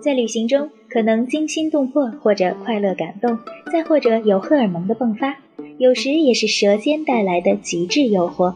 [0.00, 3.38] 在旅行中，可能惊心动魄，或者快乐感动，
[3.72, 5.36] 再或者有荷尔蒙的迸发，
[5.78, 8.54] 有时也是舌尖带来的极致诱惑。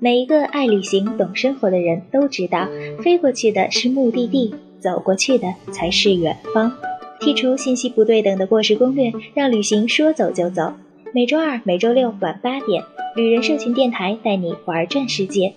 [0.00, 2.68] 每一个爱旅行、懂生活的人都知道，
[3.02, 6.72] 飞过去的是目的地，走过去的才是远方。
[7.20, 10.72] 剔除信息不对等的过时攻略，让旅行说走就走。
[11.12, 12.84] 每周二、每周六晚八点，
[13.16, 15.54] 旅人社群电台带你玩转世界。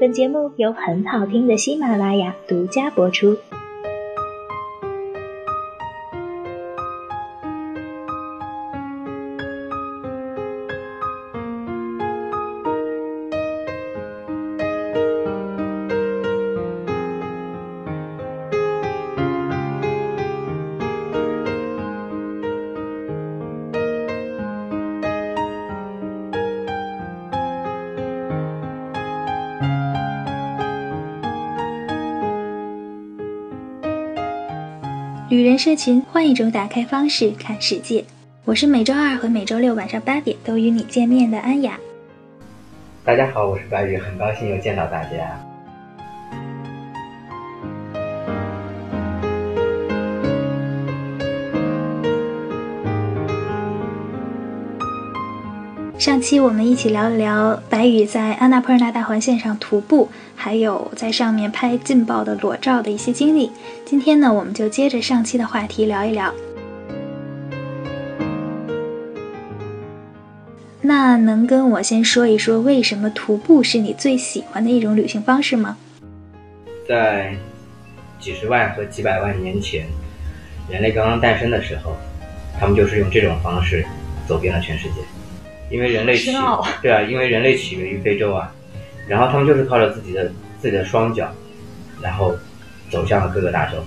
[0.00, 3.36] 本节目由很好听的喜马拉雅独家播出。
[35.28, 38.02] 旅人社群换一种打开方式看世界，
[38.46, 41.78] 我是每周二和每周六晚上八点都与你见面的安雅。
[43.04, 45.47] 大家好，我是白宇，很高兴又见到大家。
[56.18, 63.52] 上期我们一起聊了聊白宇在安纳普尔纳大环线上徒步，还有在上面拍劲爆的裸照的一些经历。
[63.84, 66.34] 今天呢，我们就接着上期的话题聊一聊。
[70.80, 75.76] 那能跟我先说一说，为什么徒步是你最喜欢的一种旅行方式吗？
[76.88, 77.36] 在
[78.18, 79.86] 几十万和几百万年前，
[80.68, 81.96] 人类刚刚诞生的时候，
[82.58, 83.86] 他们就是用这种方式
[84.26, 84.94] 走遍了全世界。
[85.70, 86.32] 因为人类起
[86.82, 88.52] 对啊，因为人类起源于非洲啊，
[89.06, 91.32] 然后他们就是靠着自己的自己的双脚，
[92.00, 92.36] 然后
[92.90, 93.84] 走向了各个大洲，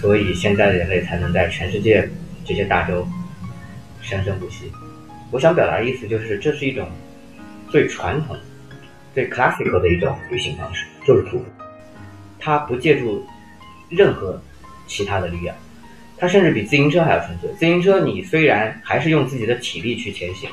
[0.00, 2.08] 所以现在的人类才能在全世界
[2.44, 3.06] 这些大洲
[4.02, 4.72] 生生不息。
[5.30, 6.88] 我想表达的意思就是，这是一种
[7.70, 8.36] 最传统、
[9.14, 11.44] 最 classical 的一种旅行方式，就是徒步。
[12.40, 13.26] 它不借助
[13.88, 14.40] 任何
[14.86, 15.54] 其他的力量，
[16.16, 17.50] 它甚至比自行车还要纯粹。
[17.58, 20.48] 自行车你虽然还是用自己的体力去前行。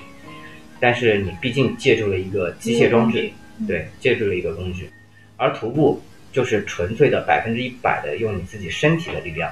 [0.80, 3.30] 但是你毕竟借助了一个机械装置，
[3.68, 4.90] 对，借助了一个工具，
[5.38, 9.52] 而徒步就是纯粹的百分之一百的用你自己身体的力量，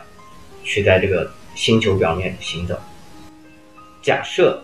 [0.64, 2.78] 去在这个星球表面行走。
[4.02, 4.62] 假设，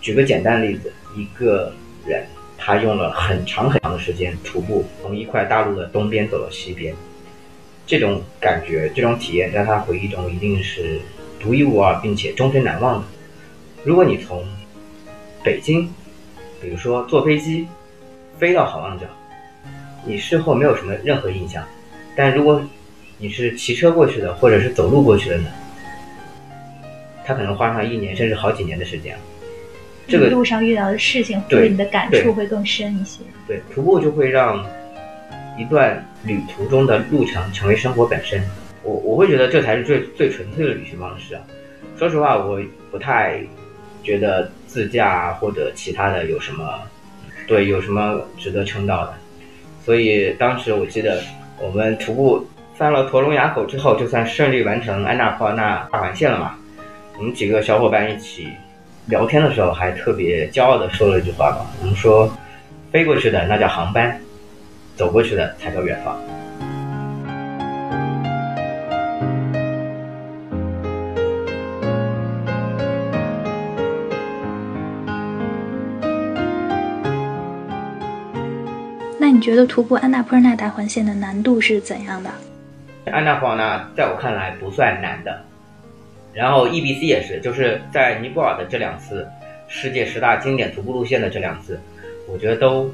[0.00, 1.72] 举个简单的例子，一个
[2.06, 2.24] 人
[2.56, 6.94] 他用了很长很长的时间徒步从一块大陆的东边走到西边，
[7.84, 11.00] 这种感觉、这种体验在他回忆中一定是
[11.40, 13.06] 独一无二并且终身难忘的。
[13.82, 14.46] 如果你从
[15.48, 15.88] 北京，
[16.60, 17.66] 比如说坐飞机
[18.38, 19.06] 飞到好望角，
[20.04, 21.64] 你事后没有什么任何印象。
[22.14, 22.62] 但如果
[23.16, 25.48] 你是骑车过去的，或者是走路过去的呢？
[27.24, 29.16] 他可能花上一年甚至好几年的时间。
[30.06, 33.20] 这个路上遇到的事情，对你的感触会更深一些。
[33.46, 34.62] 对，徒步就会让
[35.56, 38.42] 一段旅途中的路程成为生活本身。
[38.82, 41.40] 我我会觉得这才是最最纯粹的旅行方式啊。
[41.98, 42.60] 说实话，我
[42.90, 43.42] 不太。
[44.04, 46.78] 觉得自驾或者其他的有什么，
[47.48, 49.14] 对，有什么值得称道的？
[49.84, 51.20] 所以当时我记得
[51.58, 52.46] 我们徒步
[52.76, 56.54] 翻了驼龙垭口之后，就算顺利完成安纳普尔纳大环线了嘛。
[57.16, 58.46] 我们几个小伙伴一起
[59.06, 62.30] 聊天的时候，还特别骄傲的说了一句话嘛，我们说，
[62.92, 64.20] 飞过去的那叫航班，
[64.94, 66.37] 走过去的才叫远方。
[79.48, 82.30] 觉得徒步安纳普尔纳大环线的难度是怎样的？
[83.10, 85.42] 安纳普尔纳在我看来不算难的，
[86.34, 89.26] 然后 E B C 也是，就是在尼泊尔的这两次
[89.66, 91.80] 世界十大经典徒步路线的这两次，
[92.30, 92.92] 我觉得都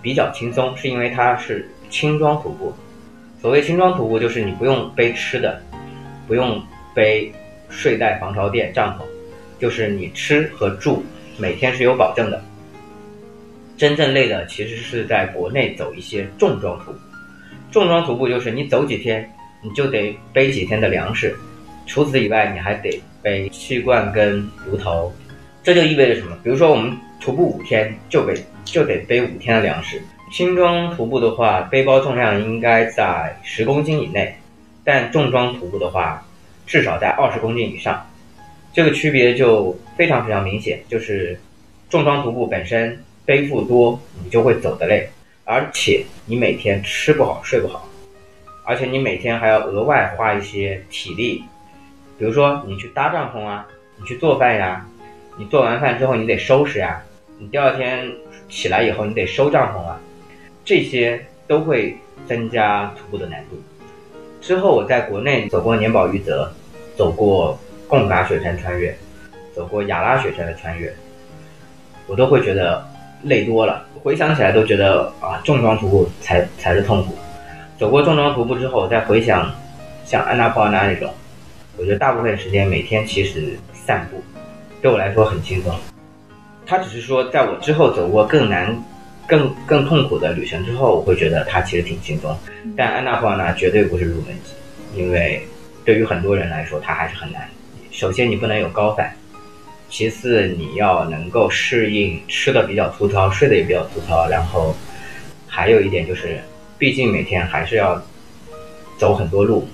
[0.00, 2.72] 比较轻松，是因为它是轻装徒步。
[3.42, 5.60] 所谓轻装徒步，就是你不用背吃的，
[6.26, 6.62] 不用
[6.94, 7.30] 背
[7.68, 9.02] 睡袋、防潮垫、帐篷，
[9.60, 11.04] 就是你吃和住
[11.36, 12.42] 每天是有保证的。
[13.80, 16.98] 真正累的其实是在国内走一些重装徒步，
[17.72, 19.26] 重装徒步就是你走几天，
[19.62, 21.34] 你就得背几天的粮食，
[21.86, 25.10] 除此以外，你还得背气罐跟炉头，
[25.62, 26.36] 这就意味着什么？
[26.44, 28.34] 比如说我们徒步五天，就背
[28.66, 29.98] 就得背五天的粮食。
[30.30, 34.36] 轻装徒步的话，背包重量应该在十公斤以内，
[34.84, 36.22] 但重装徒步的话，
[36.66, 38.06] 至少在二十公斤以上。
[38.74, 41.40] 这个区别就非常非常明显，就是
[41.88, 43.02] 重装徒步本身。
[43.30, 45.08] 背负多，你就会走得累，
[45.44, 47.88] 而且你每天吃不好睡不好，
[48.64, 51.44] 而且你每天还要额外花一些体力，
[52.18, 53.64] 比如说你去搭帐篷啊，
[53.96, 54.84] 你去做饭呀，
[55.36, 57.00] 你做完饭之后你得收拾呀，
[57.38, 58.10] 你第二天
[58.48, 60.00] 起来以后你得收帐篷啊，
[60.64, 61.96] 这些都会
[62.26, 63.62] 增加徒步的难度。
[64.40, 66.52] 之后我在国内走过年保玉泽，
[66.96, 67.56] 走过
[67.86, 68.92] 贡嘎雪山穿越，
[69.54, 70.92] 走过雅拉雪山的穿越，
[72.08, 72.84] 我都会觉得
[73.22, 73.86] 累多了。
[74.02, 77.14] 回想起来都觉得啊，重装徒步才才是痛苦。
[77.78, 79.50] 走过重装徒步之后，再回想，
[80.04, 81.12] 像安娜普尔纳那种，
[81.76, 84.22] 我觉得大部分时间每天其实散步，
[84.82, 85.74] 对我来说很轻松。
[86.66, 88.76] 他只是说，在我之后走过更难、
[89.26, 92.36] 更更痛苦的旅程之后，我会觉得它其实挺轻松。
[92.76, 94.52] 但安娜普尔纳绝对不是入门级，
[94.94, 95.42] 因为
[95.84, 97.42] 对于很多人来说，它还是很难。
[97.90, 99.08] 首先，你不能有高反；
[99.90, 104.28] 其次，你要能够适应吃的比较粗糙，睡得也比较粗糙。
[104.28, 104.74] 然后，
[105.46, 106.40] 还有一点就是。
[106.78, 108.02] 毕竟每天还是要
[108.96, 109.68] 走很多路，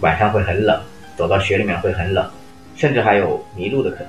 [0.00, 0.76] 晚上会很冷，
[1.16, 2.28] 走到雪里面会很冷，
[2.74, 4.08] 甚至还有迷路的可能。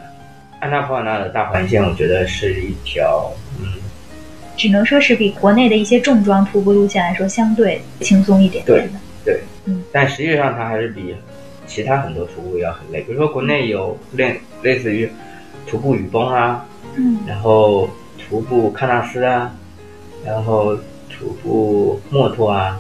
[0.59, 3.31] 安纳普尔纳的大环线，我觉得是一条，
[3.61, 3.73] 嗯，
[4.57, 8.99] 只能说是比国内的一些重装徒步路线来说相对轻松一点点的。
[9.23, 11.13] 对，嗯，但实际上它还是比
[11.67, 13.01] 其他很多徒步要很累。
[13.01, 15.07] 比如说国内有类类似于
[15.67, 16.65] 徒步雨崩啊，
[16.95, 19.51] 嗯，然后徒步喀纳斯啊，
[20.25, 20.77] 然后。
[21.15, 22.77] 徒步墨脱啊，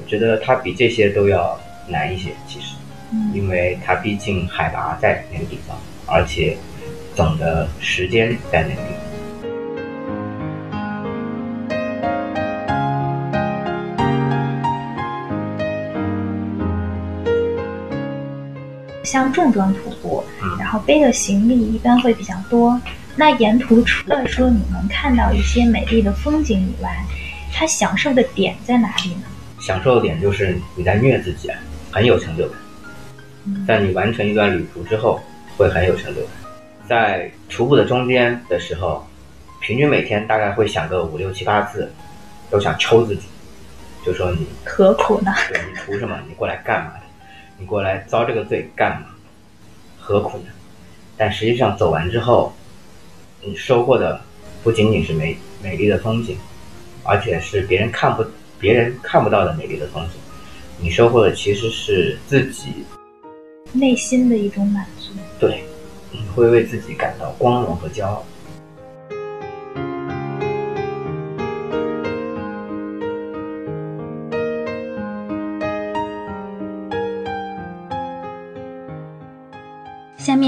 [0.00, 1.58] 我觉得它比这些都要
[1.88, 2.30] 难一些。
[2.46, 2.76] 其实，
[3.34, 6.56] 因为它毕竟海拔在那个地方，而且
[7.16, 9.01] 总的时间在那个地方。
[19.12, 20.24] 像重装徒步，
[20.58, 22.80] 然后背的行李一般会比较多。
[23.14, 27.04] 那沿途除了说你能看到一些美丽的风景以外，
[27.52, 29.24] 它享受的点在哪里呢？
[29.60, 31.58] 享受的点就是你在虐自己啊，
[31.90, 32.56] 很有成就感。
[33.66, 35.20] 在你完成一段旅途之后，
[35.58, 36.30] 会很有成就感。
[36.88, 39.06] 在徒步的中间的时候，
[39.60, 41.92] 平均每天大概会想个五六七八次，
[42.48, 43.24] 都想抽自己，
[44.06, 45.34] 就说你何苦呢？
[45.50, 46.18] 对你图什么？
[46.26, 47.01] 你过来干嘛的？
[47.62, 49.06] 你过来遭这个罪干嘛？
[49.96, 50.46] 何苦呢？
[51.16, 52.52] 但实际上走完之后，
[53.40, 54.20] 你收获的
[54.64, 56.36] 不仅仅是美美丽的风景。
[57.04, 58.24] 而且是别人看不、
[58.60, 60.12] 别人看不到的美丽的风景，
[60.80, 62.72] 你收获的其实是自己
[63.72, 65.12] 内心的一种满足。
[65.40, 65.64] 对，
[66.12, 68.24] 你会为自己感到光荣和骄傲。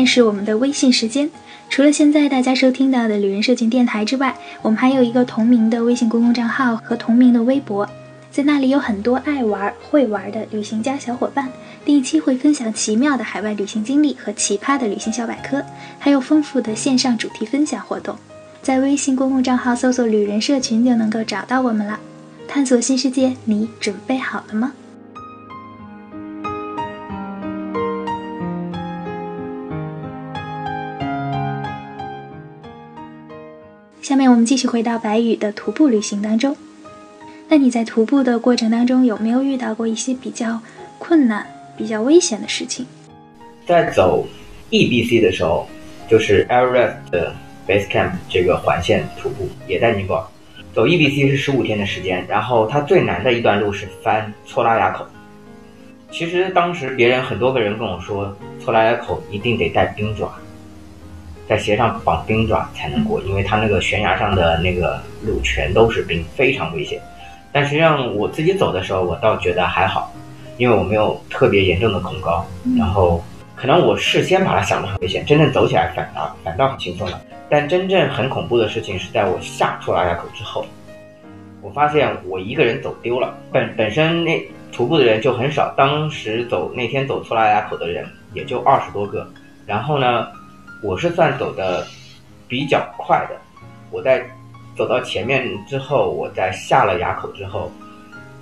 [0.07, 1.31] 是我们的微信时间。
[1.71, 7.89] 除了现在大家收听到的旅人社群电台之外，我们还有一个同名的微信公共账号和同名的微博，
[8.31, 11.49] 在那里有很多爱玩会玩的旅行家小伙伴，
[11.85, 15.65] 定期会分享奇妙的海外旅行经历和奇葩的旅行小百科，
[15.99, 18.17] 还有丰富的线上主题分享活动。
[18.63, 21.99] 在微信公共账号搜索“旅人社群”就能够找到我们了。
[22.47, 24.73] 探索新世界，你准备好了吗？
[34.05, 36.55] 下面我们继续回到白宇的徒步旅行当中。
[37.49, 40.61] 那你在徒步的过程当中有没有遇到过一些比较
[40.99, 42.85] 困难、比较危险的事情？
[43.67, 44.27] 在走
[44.71, 45.67] EBC 的时候，
[46.07, 47.35] 就是 e v e r e s 的
[47.67, 50.25] Base Camp 这个环线徒步，也在尼泊尔。
[50.75, 55.07] 走 EBC 是十五天的时间，然后它最难的一段路是翻错拉雅口。
[56.11, 60.31] 其实当时别人很多个人跟我说，错拉雅口一定得带冰爪。
[61.47, 67.01] 在鞋上绑冰爪才能过，因为它那个悬崖上的那个路全都是冰，非常危险。
[67.53, 70.13] 但实际上我自己走的时候，我倒觉得还好，
[70.57, 72.45] 因为我没有特别严重的恐高。
[72.79, 73.23] 然后
[73.55, 77.21] 可能我事先把它想得很危险，真正走起来反倒反倒很轻松了。
[77.51, 80.65] 但真正很恐怖的事情是在我下出拉雅口之后，
[81.61, 83.37] 我发现我一个人走丢了。
[83.53, 89.29] 本本身那徒步的人就很少，当时走那天走出拉雅口的人也就二十多个。
[89.67, 90.27] 然后呢？
[90.85, 91.87] 我是算走的
[92.47, 93.41] 比较快的，
[93.91, 94.23] 我在
[94.77, 97.73] 走到前面之后，我在下了垭口之后，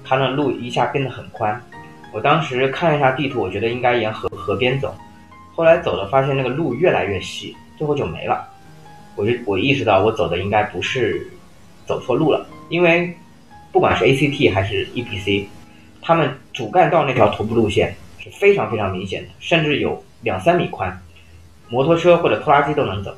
[0.03, 1.63] 它的路一下变得很宽。
[2.13, 4.93] 我当时看了一下地图，我觉得应该沿河河边走，
[5.55, 8.45] 后来走了发现那个路越来越细，最后就没了。
[9.15, 11.25] 我就我意识到我走的应该不是
[11.87, 13.17] 走错路了，因为
[13.71, 15.45] 不管是 ACT 还是 EPC，
[16.01, 21.01] 他们主干道那条徒步路线是非常非常明显的，甚至有两三米宽。
[21.73, 23.11] 摩托车或者拖拉机都能走，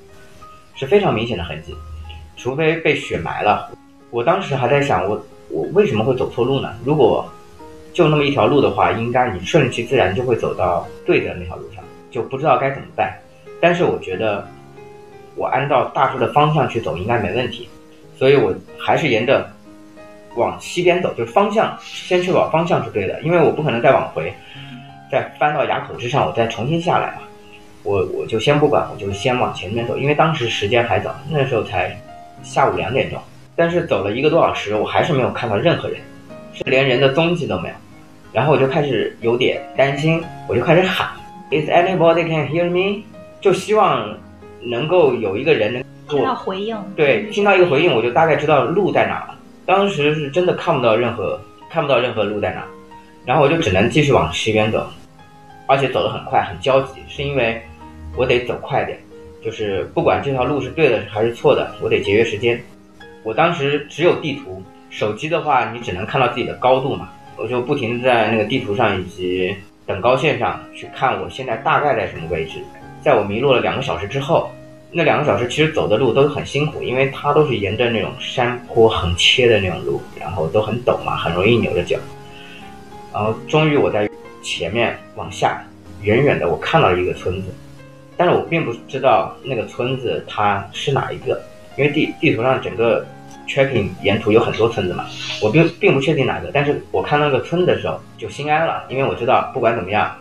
[0.77, 1.75] 是非常明显的痕迹，
[2.37, 3.69] 除非被雪埋了。
[4.11, 5.21] 我当时还在想，我
[5.51, 6.73] 我为什么会走错路呢？
[6.85, 7.29] 如果
[7.93, 11.83] 就那么一条路的话，应该你顺其自然就会走到对的那条路上，
[12.13, 13.13] 就不知道该怎么办。
[13.61, 14.47] 但是我觉得，
[15.35, 17.69] 我按照大致的方向去走应该没问题，
[18.17, 19.51] 所以我还是沿着
[20.37, 24.33] 往西边走，就是方向先确保方向是对的，因为我不可能再往回，
[25.11, 27.23] 再翻到垭口之上，我再重新下来嘛。
[27.85, 31.97] 我我就先不管，我就先往前面走，因为当时时间还早，那时候才
[32.43, 33.21] 下午两点钟。
[33.55, 36.01] 但是走了一个多小时，我还是没有看到任何人，
[36.53, 37.75] 是连人的踪迹都没有。
[38.33, 41.09] 然后我就开始有点担心，我就开始喊
[41.53, 43.05] ：“Is anybody can hear me？”
[43.41, 44.17] 就希望
[44.61, 46.77] 能够有一个人能听到回应。
[46.97, 49.37] 对，听到一个回应，我就大概知道路在哪了。
[49.67, 51.39] 当时是真的看不到任何
[51.71, 52.65] 看不到任何路在哪，
[53.25, 54.85] 然后我就只能继续往西边走，
[55.69, 57.63] 而且走得很快，很焦急，是因为
[58.17, 58.99] 我得走快点，
[59.45, 62.61] 就是不管这条路是对的还是错的，我得节约时间。
[63.23, 69.55] 我当时只有地图，手机的话你只能看到自己的高度嘛，我就不停在那个地图上以及
[69.87, 72.59] 等高线上去看我现在大概在什么位置。
[73.03, 74.51] 在我迷路了两个小时之后，
[74.91, 81.99] 那两个小时其实走的路都很辛苦，因为它都是沿着那种山坡横切的那种路，然后都很陡嘛，很容易扭着脚。
[83.13, 84.09] 然后终于我在
[84.43, 85.63] 前面往下，
[86.03, 87.49] 远远的我看到一个村子，
[88.17, 91.41] 但是我并不知道那个村子它是哪一个，
[91.77, 93.05] 因为地地图上整个
[93.49, 95.05] tracking 沿途有很多村子嘛，
[95.43, 100.17] 我并并不确定哪个，但是我看到那个村子的时候就心安了，因为我知道不管怎么样，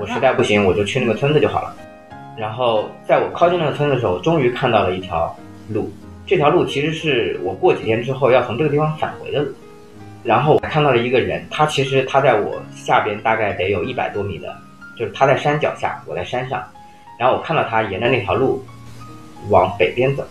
[0.00, 1.74] 我实在不行我就去那个村子就好了。
[2.36, 5.36] 然后在我靠近那个村的时候，终于看到了一条
[5.68, 5.92] 路。
[6.26, 9.52] 这条路其实是我过几天之后要从这个地方返回的路。
[10.24, 14.56] 然后我看到了一个人，他其实他在我下边大概得有一百多米的，
[14.98, 16.64] 就是他在山脚下，我在山上。
[17.18, 18.64] 然后我看到他沿着那条路
[19.48, 20.24] 往北边走，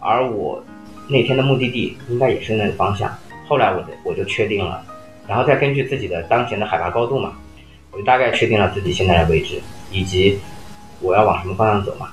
[0.00, 0.62] 而我
[1.08, 3.12] 那天的目的地应该也是那个方向。
[3.46, 4.84] 后来我我就确定了，
[5.28, 7.32] 然后再根据自己的当前的海拔高度嘛，
[7.92, 10.38] 我就大概确定了自己现在的位置以及。
[10.98, 12.08] 我要往什么方向走嘛？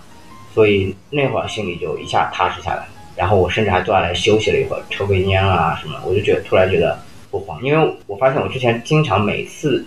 [0.53, 2.85] 所以那会儿心里就一下踏实下来。
[3.15, 5.97] 然后我甚至还坐下来休息了一会儿，抽根烟啊什么。
[6.05, 6.99] 我就觉得突然觉得
[7.31, 9.85] 不慌，因为我发现我之前经常每次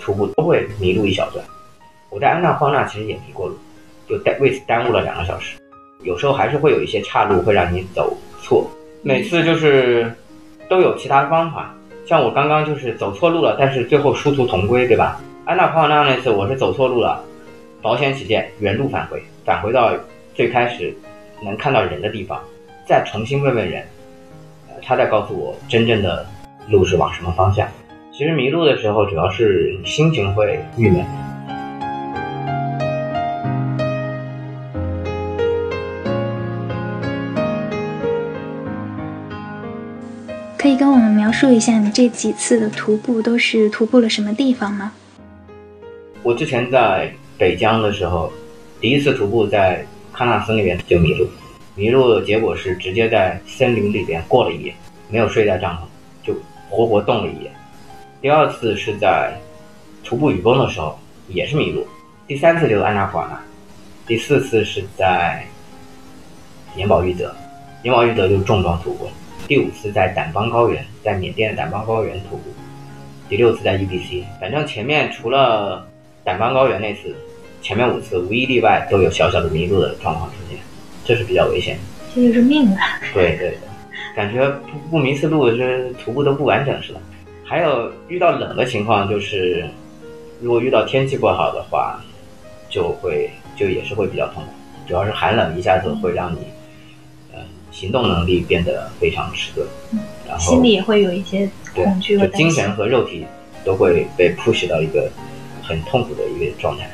[0.00, 1.46] 徒步都会迷路一小段。
[2.14, 3.56] 我在安纳霍纳其实也迷过路，
[4.08, 5.58] 就耽为此耽误了两个小时。
[6.04, 8.70] 有时候还是会有一些岔路会让你走错。
[9.02, 10.14] 每次就是
[10.68, 11.74] 都有其他方法，
[12.06, 15.20] 像我刚刚就是走错路了，但是最后殊途同归，对吧？
[15.44, 17.20] 安纳霍纳那次我是走错路了。
[17.82, 19.90] 保险起见，原路返回，返回到
[20.36, 20.96] 最开始
[21.42, 22.40] 能看到人的地方，
[22.86, 23.82] 再重新问问人，
[24.68, 26.24] 呃，他再告诉我真正的
[26.68, 27.66] 路是往什么方向。
[28.12, 31.04] 其实迷路的时候，主要是心情会郁闷。
[40.64, 44.90] 可以跟我们描述一下你这几次的徒步都是徒步了什么地方吗？
[46.22, 47.12] 我之前在。
[47.36, 48.32] 北疆的时候，
[48.80, 51.28] 第一次徒步在喀纳斯那边就迷路，
[51.74, 54.74] 迷路的结果是直接在森林里边过了一夜，
[55.10, 56.32] 没有睡在帐篷，就
[56.70, 57.50] 活活冻了一夜。
[58.22, 59.36] 第二次是在
[60.04, 60.96] 徒步雨崩的时候，
[61.28, 61.84] 也是迷路。
[62.28, 63.38] 第三次就是安纳普尔纳，
[64.06, 65.44] 第四次是在
[66.76, 67.34] 年保玉泽，
[67.82, 69.08] 年保玉泽就是重装徒步。
[69.46, 72.44] 第五次在掸邦高原，在缅甸的掸邦高原徒步。
[73.28, 75.86] 第六次在 EBC，反正前面除了。
[76.26, 77.14] 掸邦高原那次，
[77.60, 80.58] 前面五次无一例外都有小小的迷路的状况出现，
[81.04, 81.76] 这是比较危险。
[82.14, 82.98] 这就是命啊！
[83.12, 83.58] 对对对，
[84.16, 87.00] 感觉不不迷次路，就是徒步都不完整似的。
[87.44, 89.68] 还有遇到冷的情况，就是
[90.40, 92.02] 如果遇到天气不好的话，
[92.70, 94.48] 就会就也是会比较痛苦。
[94.88, 96.44] 主要是寒冷一下子会让你，呃，
[97.74, 99.66] 行动能力变得非常迟钝，
[100.26, 103.26] 然后心里也会有一些恐惧和精神和肉体
[103.64, 105.10] 都会被 push 到一个。
[105.66, 106.86] 很痛苦的一个状态。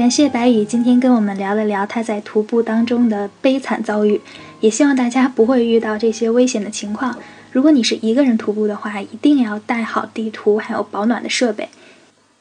[0.00, 4.18] 感谢白宇今天跟我们聊了聊他在徒步当中的悲惨遭遇，
[4.60, 7.18] 也希望大家不会遇到这些危险的情况。
[7.52, 11.68] 如果你是一个人徒步的话，一定要带好地图还有保暖的设备，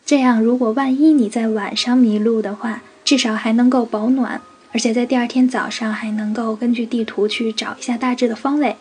[0.05, 4.39] 这样如果万一你在晚上迷路的话，至少还能够保暖，
[4.71, 8.77] 而且在第二天早上还能够根据地图去找一下大致的方位。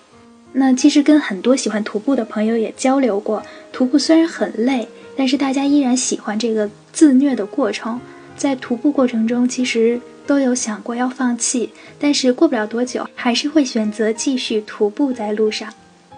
[0.52, 3.42] 那其实跟很多喜欢徒步的朋友也交流过，
[3.72, 7.98] 徒步虽然很累，但是大家依然喜欢这个自虐的过程。
[8.38, 15.70] 在徒步过程中，其实都有想过要放弃，但是过不了多久，还是会选择继续徒步在路上。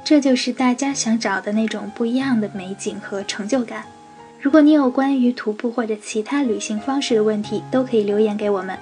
[0.05, 3.85] 这就是大家想找的那种不一样的美景和成就感。
[4.41, 8.79] 如果你有关于徒步或者其他旅行方式的问题，都可以留言给我们。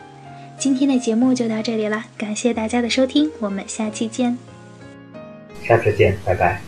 [0.58, 4.36] 今天的节目就到这里了，感谢大家的收听，我们下期见。
[5.64, 6.67] 下次见，拜拜。